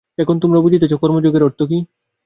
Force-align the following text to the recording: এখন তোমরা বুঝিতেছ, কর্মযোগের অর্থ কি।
এখন 0.17 0.35
তোমরা 0.39 0.59
বুঝিতেছ, 0.59 0.93
কর্মযোগের 0.93 1.43
অর্থ 1.43 1.59
কি। 1.63 1.77